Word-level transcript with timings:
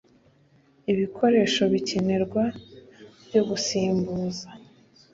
ibikoresho 0.91 1.63
bikenerwa 1.73 2.43
byo 3.25 3.41
gusimbuza 3.49 4.47